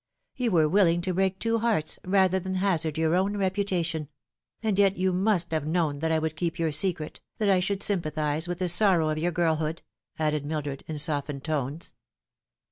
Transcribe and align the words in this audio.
You 0.35 0.49
were 0.49 0.67
willing 0.67 1.01
to 1.01 1.13
break 1.13 1.37
two 1.37 1.59
hearts 1.59 1.99
rather 2.03 2.39
than 2.39 2.55
hazard 2.55 2.97
your 2.97 3.13
own 3.13 3.37
reputation; 3.37 4.09
and 4.63 4.79
yet 4.79 4.97
you 4.97 5.13
must 5.13 5.51
have 5.51 5.67
known 5.67 5.99
that 5.99 6.11
I 6.11 6.17
would 6.17 6.35
keep 6.35 6.57
your 6.57 6.71
secret, 6.71 7.21
that 7.37 7.51
I 7.51 7.59
should 7.59 7.83
sympathise 7.83 8.47
with 8.47 8.57
the 8.57 8.67
sorrow 8.67 9.09
of 9.09 9.19
your 9.19 9.31
girlhood," 9.31 9.83
added 10.17 10.43
Mildred, 10.43 10.83
in 10.87 10.97
softened 10.97 11.43
tones. 11.43 11.93